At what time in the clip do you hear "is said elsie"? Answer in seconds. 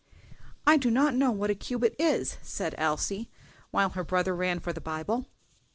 1.99-3.29